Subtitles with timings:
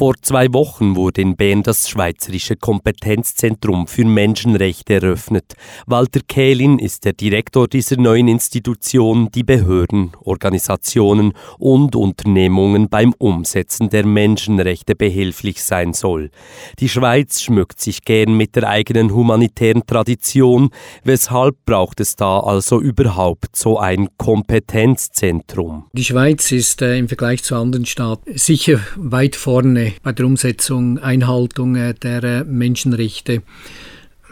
[0.00, 5.52] Vor zwei Wochen wurde in Bern das Schweizerische Kompetenzzentrum für Menschenrechte eröffnet.
[5.84, 13.90] Walter Kählin ist der Direktor dieser neuen Institution, die Behörden, Organisationen und Unternehmungen beim Umsetzen
[13.90, 16.30] der Menschenrechte behilflich sein soll.
[16.78, 20.70] Die Schweiz schmückt sich gern mit der eigenen humanitären Tradition.
[21.04, 25.88] Weshalb braucht es da also überhaupt so ein Kompetenzzentrum?
[25.92, 30.98] Die Schweiz ist äh, im Vergleich zu anderen Staaten sicher weit vorne bei der Umsetzung,
[30.98, 33.42] Einhaltung äh, der äh, Menschenrechte.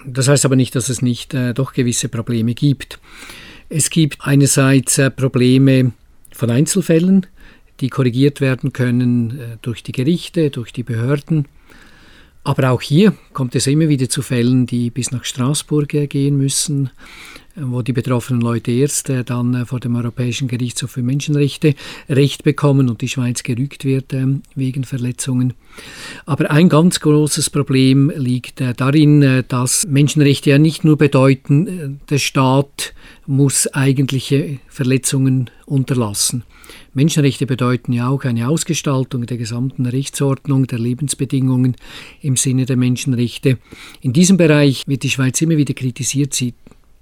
[0.07, 2.99] Das heißt aber nicht, dass es nicht äh, doch gewisse Probleme gibt.
[3.69, 5.93] Es gibt einerseits Probleme
[6.33, 7.27] von Einzelfällen,
[7.81, 11.47] die korrigiert werden können durch die Gerichte, durch die Behörden.
[12.45, 16.89] Aber auch hier kommt es immer wieder zu Fällen, die bis nach Straßburg gehen müssen,
[17.61, 21.75] wo die betroffenen Leute erst äh, dann äh, vor dem Europäischen Gerichtshof für Menschenrechte
[22.09, 25.55] Recht bekommen und die Schweiz gerügt wird ähm, wegen Verletzungen.
[26.27, 32.19] Aber ein ganz großes Problem liegt äh, darin, dass Menschenrechte ja nicht nur bedeuten, der
[32.19, 32.95] Staat
[33.27, 36.45] muss eigentliche Verletzungen unterlassen.
[36.95, 41.77] Menschenrechte bedeuten ja auch eine Ausgestaltung der gesamten Rechtsordnung, der Lebensbedingungen
[42.21, 43.59] im Sinne der Menschenrechte.
[44.01, 46.35] In diesem Bereich wird die Schweiz immer wieder kritisiert.
[46.35, 46.55] Sie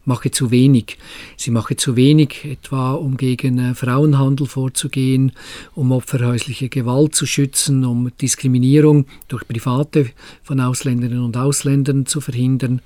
[0.06, 0.96] mache zu wenig.
[1.36, 5.32] Sie mache zu wenig, etwa um gegen äh, Frauenhandel vorzugehen,
[5.74, 10.06] um Opfer häuslicher Gewalt zu schützen, um Diskriminierung durch Private
[10.42, 12.80] von Ausländerinnen und Ausländern zu verhindern.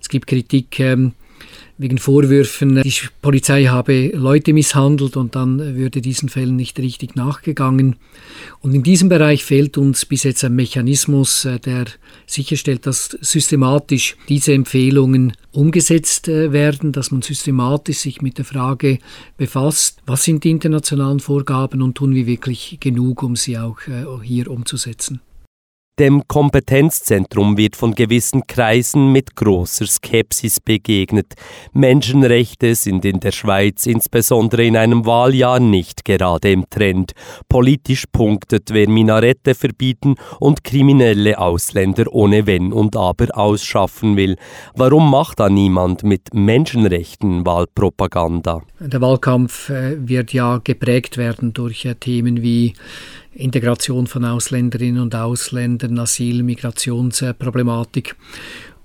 [0.00, 1.12] Es gibt Kritik ähm,
[1.78, 7.96] wegen Vorwürfen, die Polizei habe Leute misshandelt und dann würde diesen Fällen nicht richtig nachgegangen.
[8.60, 11.86] Und in diesem Bereich fehlt uns bis jetzt ein Mechanismus, äh, der
[12.26, 18.98] sicherstellt, dass systematisch diese Empfehlungen umgesetzt äh, werden, dass man systematisch sich mit der Frage
[19.36, 24.04] befasst, was sind die internationalen Vorgaben und tun wir wirklich genug, um sie auch äh,
[24.22, 25.20] hier umzusetzen.
[25.98, 31.34] Dem Kompetenzzentrum wird von gewissen Kreisen mit großer Skepsis begegnet.
[31.74, 37.12] Menschenrechte sind in der Schweiz insbesondere in einem Wahljahr nicht gerade im Trend.
[37.46, 44.36] Politisch punktet, wer Minarette verbieten und kriminelle Ausländer ohne Wenn und Aber ausschaffen will.
[44.74, 48.62] Warum macht da niemand mit Menschenrechten Wahlpropaganda?
[48.80, 52.72] Der Wahlkampf äh, wird ja geprägt werden durch äh, Themen wie
[53.34, 58.16] Integration von Ausländerinnen und Ausländern, Asyl, Migrationsproblematik.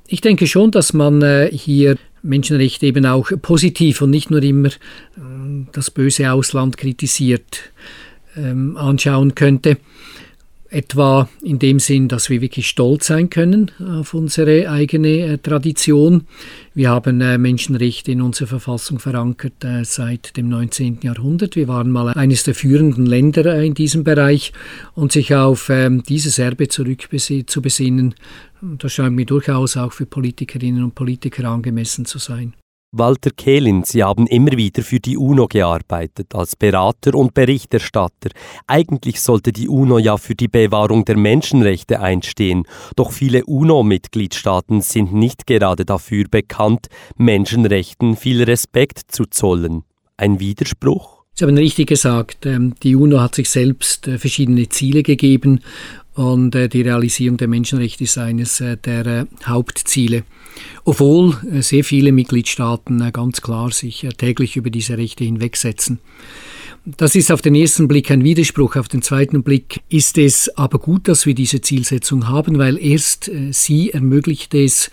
[0.08, 4.70] Ich denke schon, dass man äh, hier Menschenrechte eben auch positiv und nicht nur immer
[4.70, 4.72] äh,
[5.74, 7.72] das böse Ausland kritisiert
[8.38, 9.78] ähm, anschauen könnte.
[10.70, 16.28] Etwa in dem Sinn, dass wir wirklich stolz sein können auf unsere eigene äh, Tradition.
[16.74, 21.00] Wir haben äh, Menschenrechte in unserer Verfassung verankert äh, seit dem 19.
[21.04, 21.56] Jahrhundert.
[21.56, 24.52] Wir waren mal eines der führenden Länder in diesem Bereich
[24.94, 27.08] und sich auf ähm, dieses Erbe zurück
[27.48, 28.16] zu besinnen,
[28.62, 32.54] das scheint mir durchaus auch für Politikerinnen und Politiker angemessen zu sein.
[32.94, 38.30] Walter Kehlin, Sie haben immer wieder für die UNO gearbeitet, als Berater und Berichterstatter.
[38.66, 42.64] Eigentlich sollte die UNO ja für die Bewahrung der Menschenrechte einstehen,
[42.96, 46.88] doch viele UNO-Mitgliedstaaten sind nicht gerade dafür bekannt,
[47.18, 49.84] Menschenrechten viel Respekt zu zollen.
[50.16, 51.18] Ein Widerspruch?
[51.34, 55.60] Sie haben richtig gesagt, ähm, die UNO hat sich selbst äh, verschiedene Ziele gegeben
[56.18, 60.24] und äh, die Realisierung der Menschenrechte ist eines äh, der Hauptziele
[60.84, 66.00] obwohl äh, sehr viele Mitgliedstaaten äh, ganz klar sich äh, täglich über diese Rechte hinwegsetzen.
[66.86, 70.80] Das ist auf den ersten Blick ein Widerspruch, auf den zweiten Blick ist es aber
[70.80, 74.90] gut, dass wir diese Zielsetzung haben, weil erst sie ermöglicht es,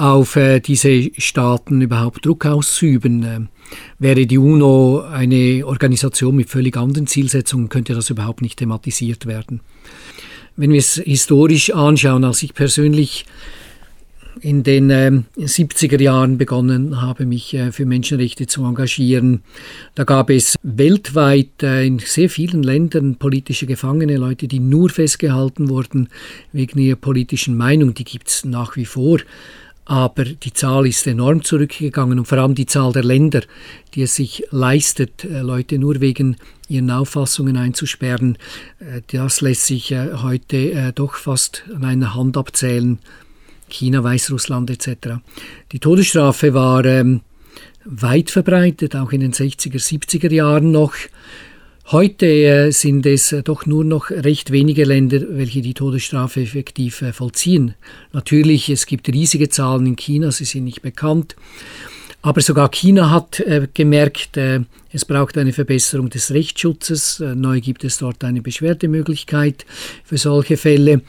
[0.00, 3.48] auf diese Staaten überhaupt Druck auszuüben.
[3.98, 9.60] Wäre die UNO eine Organisation mit völlig anderen Zielsetzungen, könnte das überhaupt nicht thematisiert werden.
[10.56, 13.26] Wenn wir es historisch anschauen, als ich persönlich
[14.40, 19.42] in den äh, 70er Jahren begonnen habe, mich äh, für Menschenrechte zu engagieren.
[19.94, 25.68] Da gab es weltweit äh, in sehr vielen Ländern politische Gefangene, Leute, die nur festgehalten
[25.68, 26.08] wurden
[26.52, 27.94] wegen ihrer politischen Meinung.
[27.94, 29.18] Die gibt es nach wie vor.
[29.90, 33.40] Aber die Zahl ist enorm zurückgegangen und vor allem die Zahl der Länder,
[33.92, 36.36] die es sich leistet, äh, Leute nur wegen
[36.68, 38.38] ihren Auffassungen einzusperren,
[38.78, 43.00] äh, das lässt sich äh, heute doch fast an einer Hand abzählen.
[43.68, 45.16] China, Weißrussland etc.
[45.72, 47.22] Die Todesstrafe war ähm,
[47.84, 50.94] weit verbreitet, auch in den 60er, 70er Jahren noch.
[51.92, 57.12] Heute äh, sind es doch nur noch recht wenige Länder, welche die Todesstrafe effektiv äh,
[57.12, 57.74] vollziehen.
[58.12, 61.34] Natürlich, es gibt riesige Zahlen in China, sie sind nicht bekannt.
[62.22, 64.60] Aber sogar China hat äh, gemerkt, äh,
[64.92, 67.20] Es braucht eine Verbesserung des Rechtsschutzes.
[67.20, 69.64] Äh, neu gibt es dort eine Beschwerdemöglichkeit
[70.02, 71.02] für solche Fälle.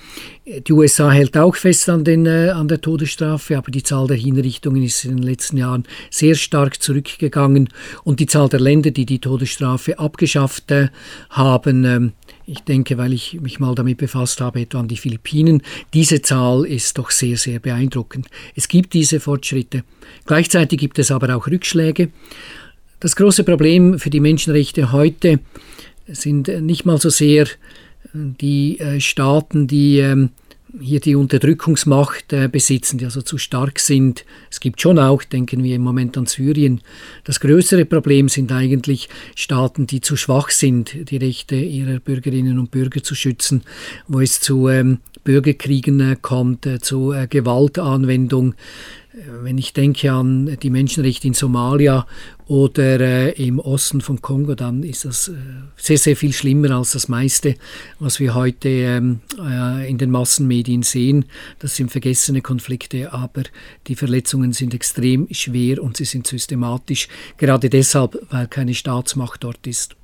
[0.45, 4.17] Die USA hält auch fest an, den, äh, an der Todesstrafe, aber die Zahl der
[4.17, 7.69] Hinrichtungen ist in den letzten Jahren sehr stark zurückgegangen
[8.03, 10.89] und die Zahl der Länder, die die Todesstrafe abgeschafft äh,
[11.31, 12.11] haben, ähm,
[12.51, 15.61] ich denke, weil ich mich mal damit befasst habe, etwa an die Philippinen,
[15.93, 18.27] diese Zahl ist doch sehr, sehr beeindruckend.
[18.55, 19.83] Es gibt diese Fortschritte.
[20.25, 22.09] Gleichzeitig gibt es aber auch Rückschläge.
[22.99, 25.39] Das große Problem für die Menschenrechte heute
[26.07, 27.47] sind nicht mal so sehr
[28.13, 30.31] die äh, Staaten, die ähm,
[30.79, 34.25] hier die Unterdrückungsmacht äh, besitzen, die also zu stark sind.
[34.49, 36.81] Es gibt schon auch, denken wir im Moment an Syrien.
[37.23, 42.71] Das größere Problem sind eigentlich Staaten, die zu schwach sind, die Rechte ihrer Bürgerinnen und
[42.71, 43.63] Bürger zu schützen,
[44.07, 48.55] wo es zu ähm, Bürgerkriegen äh, kommt, äh, zu äh, Gewaltanwendung.
[49.27, 52.07] Wenn ich denke an die Menschenrechte in Somalia
[52.47, 55.33] oder äh, im Osten von Kongo, dann ist das äh,
[55.75, 57.55] sehr, sehr viel schlimmer als das meiste,
[57.99, 61.25] was wir heute ähm, äh, in den Massenmedien sehen.
[61.59, 63.43] Das sind vergessene Konflikte, aber
[63.87, 67.07] die Verletzungen sind extrem schwer und sie sind systematisch,
[67.37, 69.95] gerade deshalb, weil keine Staatsmacht dort ist.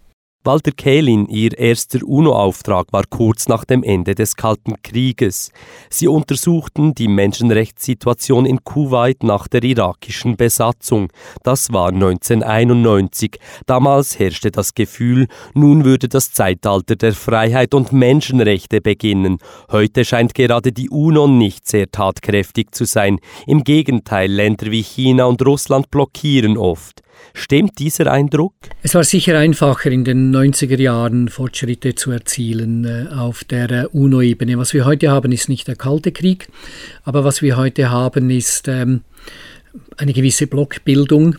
[0.48, 5.52] Walter Kählin, ihr erster UNO-Auftrag war kurz nach dem Ende des Kalten Krieges.
[5.90, 11.12] Sie untersuchten die Menschenrechtssituation in Kuwait nach der irakischen Besatzung.
[11.44, 13.40] Das war 1991.
[13.66, 19.40] Damals herrschte das Gefühl, nun würde das Zeitalter der Freiheit und Menschenrechte beginnen.
[19.70, 23.20] Heute scheint gerade die UNO nicht sehr tatkräftig zu sein.
[23.48, 27.04] Im Gegenteil, Länder wie China und Russland blockieren oft.
[27.34, 28.54] Stimmt dieser Eindruck?
[28.82, 33.86] Es war sicher einfacher in den 90er Jahren Fortschritte zu erzielen äh, auf der äh,
[33.92, 34.58] UNO-Ebene.
[34.58, 36.48] Was wir heute haben, ist nicht der Kalte Krieg,
[37.04, 39.02] aber was wir heute haben, ist ähm,
[39.98, 41.38] eine gewisse Blockbildung.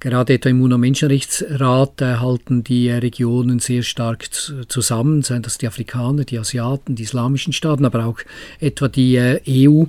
[0.00, 5.68] Gerade etwa im UNO-Menschenrechtsrat äh, halten die äh, Regionen sehr stark zusammen, seien das die
[5.68, 8.18] Afrikaner, die Asiaten, die islamischen Staaten, aber auch
[8.60, 9.84] etwa die äh, EU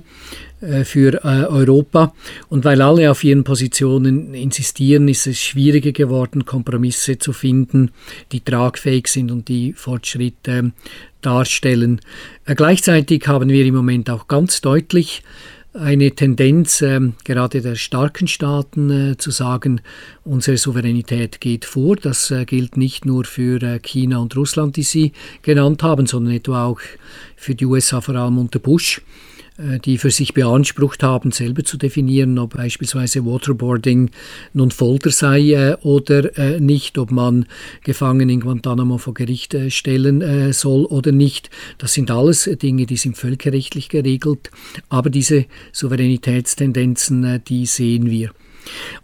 [0.62, 2.14] äh, für äh, Europa.
[2.48, 7.90] Und weil alle auf ihren Positionen insistieren, ist es schwieriger geworden, Kompromisse zu finden,
[8.30, 10.72] die tragfähig sind und die Fortschritte ähm,
[11.20, 12.00] darstellen.
[12.44, 15.22] Äh, gleichzeitig haben wir im Moment auch ganz deutlich
[15.74, 19.80] eine Tendenz, äh, gerade der starken Staaten, äh, zu sagen,
[20.24, 21.96] unsere Souveränität geht vor.
[21.96, 26.66] Das äh, gilt nicht nur für China und Russland, die Sie genannt haben, sondern etwa
[26.66, 26.80] auch
[27.36, 29.00] für die USA, vor allem unter Bush.
[29.62, 34.10] Äh, die für sich beansprucht haben, selber zu definieren, ob beispielsweise Waterboarding
[34.52, 37.46] nun Folter sei äh, oder äh, nicht, ob man
[37.84, 41.50] Gefangene in Guantanamo vor Gericht stellen soll oder nicht.
[41.78, 44.50] Das sind alles Dinge, die sind völkerrechtlich geregelt,
[44.88, 48.30] aber diese Souveränitätstendenzen, die sehen wir.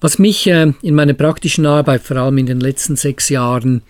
[0.00, 3.82] Was mich in meiner praktischen Arbeit, vor allem in den letzten sechs Jahren,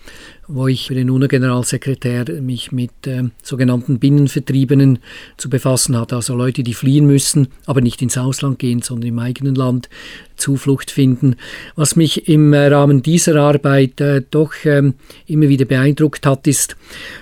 [0.49, 4.99] wo ich für den UNO-Generalsekretär mich mit äh, sogenannten Binnenvertriebenen
[5.37, 9.19] zu befassen hatte, also Leute, die fliehen müssen, aber nicht ins Ausland gehen, sondern im
[9.19, 9.89] eigenen Land
[10.35, 11.35] Zuflucht finden.
[11.75, 14.95] Was mich im äh, Rahmen dieser Arbeit äh, doch ähm,
[15.27, 16.75] immer wieder beeindruckt hat, ist,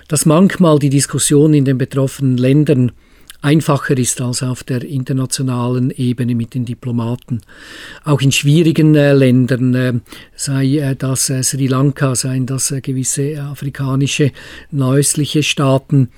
[0.08, 2.94] dass manchmal die Diskussion in den betroffenen Ländern
[3.42, 7.42] einfacher ist als auf der internationalen Ebene mit den Diplomaten.
[8.04, 9.94] Auch in schwierigen äh, Ländern, äh,
[10.36, 14.32] sei äh, das äh, Sri Lanka, seien das äh, gewisse afrikanische,
[14.72, 16.10] nördliche Staaten,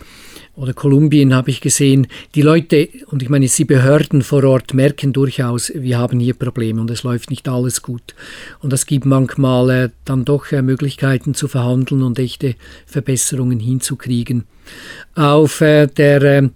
[0.60, 5.14] oder Kolumbien habe ich gesehen, die Leute, und ich meine, die Behörden vor Ort merken
[5.14, 8.14] durchaus, wir haben hier Probleme und es läuft nicht alles gut.
[8.59, 14.44] Und es gibt manchmal äh, dann doch äh, Möglichkeiten zu verhandeln und echte Verbesserungen hinzukriegen.
[15.16, 16.49] Auf äh, der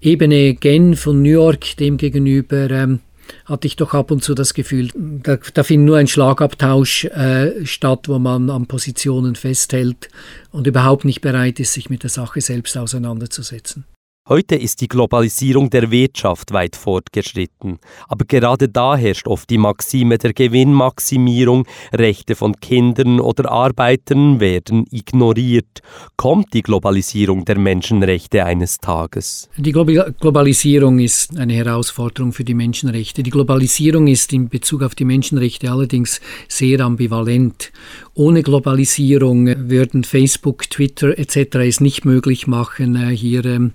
[0.00, 3.00] Ebene Genf und New York demgegenüber ähm,
[3.44, 7.66] hatte ich doch ab und zu das Gefühl, da, da findet nur ein Schlagabtausch äh,
[7.66, 10.08] statt, wo man an Positionen festhält
[10.50, 13.84] und überhaupt nicht bereit ist, sich mit der Sache selbst auseinanderzusetzen.
[14.28, 20.18] Heute ist die Globalisierung der Wirtschaft weit fortgeschritten, aber gerade da herrscht oft die Maxime
[20.18, 25.80] der Gewinnmaximierung, Rechte von Kindern oder Arbeitern werden ignoriert.
[26.18, 29.48] Kommt die Globalisierung der Menschenrechte eines Tages?
[29.56, 33.22] Die Globalisierung ist eine Herausforderung für die Menschenrechte.
[33.22, 37.72] Die Globalisierung ist in Bezug auf die Menschenrechte allerdings sehr ambivalent.
[38.12, 41.54] Ohne Globalisierung würden Facebook, Twitter etc.
[41.60, 43.72] es nicht möglich machen, äh, hier ähm,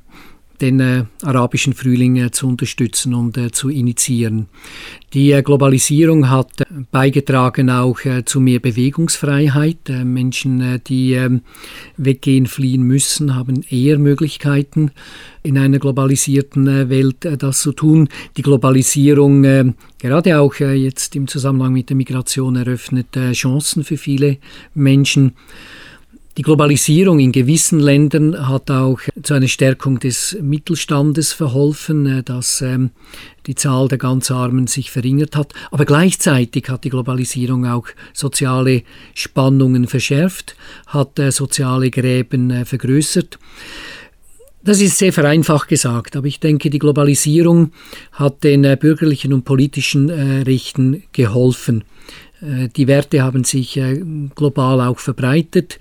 [0.63, 4.47] den äh, arabischen Frühling äh, zu unterstützen und äh, zu initiieren.
[5.13, 9.89] Die äh, Globalisierung hat äh, beigetragen auch zu mehr Bewegungsfreiheit.
[10.03, 11.41] Menschen, die ähm,
[11.97, 14.91] weggehen, fliehen müssen, haben eher Möglichkeiten,
[15.43, 18.07] in einer globalisierten Welt das zu tun.
[18.37, 24.37] Die Globalisierung, gerade auch jetzt im Zusammenhang mit der Migration, eröffnet Chancen für viele
[24.73, 25.33] Menschen.
[26.35, 32.59] Die Globalisierung in gewissen Ländern hat auch zu einer Stärkung des Mittelstandes verholfen, äh, dass
[32.61, 32.89] ähm,
[33.45, 35.53] die Zahl der ganz Armen sich verringert hat.
[35.69, 38.81] Aber gleichzeitig hat die Globalisierung auch soziale
[39.13, 40.55] Spannungen verschärft,
[40.87, 43.37] hat äh, soziale Gräben äh, vergrößert.
[44.63, 47.73] Das ist sehr vereinfacht gesagt, aber ich denke, die Globalisierung
[48.13, 51.83] hat den bürgerlichen und politischen Rechten geholfen.
[52.39, 53.77] Die Werte haben sich
[54.35, 55.79] global auch verbreitet.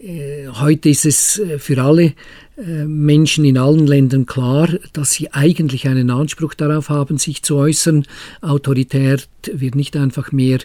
[0.00, 2.14] Äh, heute ist es äh, für alle
[2.56, 7.56] äh, Menschen in allen Ländern klar, dass sie eigentlich einen Anspruch darauf haben, sich zu
[7.56, 8.06] äußern.
[8.40, 10.60] Autorität wird nicht einfach mehr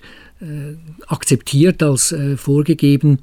[1.08, 3.20] akzeptiert als äh, vorgegeben.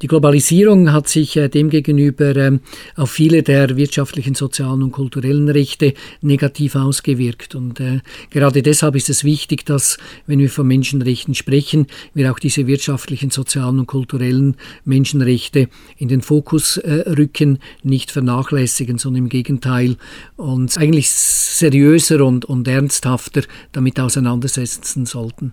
[0.00, 2.60] Die Globalisierung hat sich äh, demgegenüber ähm,
[2.96, 7.54] auf viele der wirtschaftlichen, sozialen und kulturellen Rechte negativ ausgewirkt.
[7.54, 7.80] Und
[8.30, 13.30] gerade deshalb ist es wichtig, dass, wenn wir von Menschenrechten sprechen, wir auch diese wirtschaftlichen,
[13.30, 19.96] sozialen und kulturellen Menschenrechte in den Fokus rücken, nicht vernachlässigen, sondern im Gegenteil
[20.36, 23.42] uns eigentlich seriöser und, und ernsthafter
[23.72, 25.52] damit auseinandersetzen sollten.